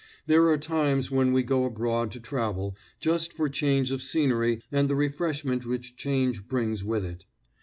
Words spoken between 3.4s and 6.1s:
change of scenery and the refreshment which